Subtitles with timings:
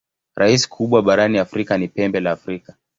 [0.35, 2.75] Rasi kubwa barani Afrika ni Pembe la Afrika.